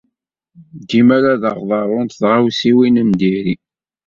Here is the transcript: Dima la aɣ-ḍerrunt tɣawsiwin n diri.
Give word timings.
Dima 0.87 1.17
la 1.23 1.29
aɣ-ḍerrunt 1.51 2.17
tɣawsiwin 2.21 2.95
n 3.07 3.09
diri. 3.19 3.55